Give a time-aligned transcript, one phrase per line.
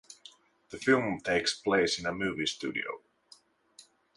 [0.71, 3.01] The film takes place in a movie studio.